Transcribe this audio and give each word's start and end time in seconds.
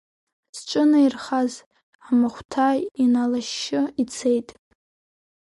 Зҿынеирхаз 0.57 1.53
амахәҭа 2.09 2.67
иналашьшьы 3.03 3.81
ицеит. 4.01 4.49